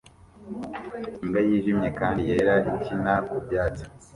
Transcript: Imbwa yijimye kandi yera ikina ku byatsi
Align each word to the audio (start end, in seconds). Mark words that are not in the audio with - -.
Imbwa 1.23 1.39
yijimye 1.47 1.89
kandi 1.99 2.19
yera 2.29 2.53
ikina 2.75 3.13
ku 3.27 3.35
byatsi 3.45 3.83